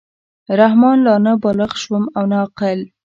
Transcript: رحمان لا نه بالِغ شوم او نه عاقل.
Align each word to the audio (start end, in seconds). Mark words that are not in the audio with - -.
رحمان 0.59 0.97
لا 1.05 1.15
نه 1.25 1.33
بالِغ 1.43 1.71
شوم 1.83 2.03
او 2.17 2.23
نه 2.31 2.37
عاقل. 2.41 2.79